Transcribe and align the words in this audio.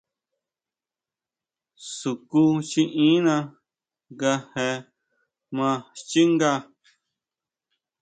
Sukúchiʼína 1.95 3.35
nga 4.13 4.33
je 4.53 4.67
maa 5.55 5.77
xchínga. 5.99 6.51